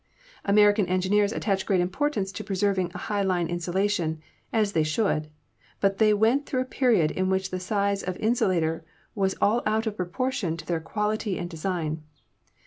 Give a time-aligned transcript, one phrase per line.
[0.43, 4.19] American engineers attach great impor tance to preserving a high line insulation,
[4.51, 5.29] as they should,
[5.79, 8.81] but they went through a period in which the size of insu lator
[9.13, 12.01] was all out of proportion to their quality and de sign.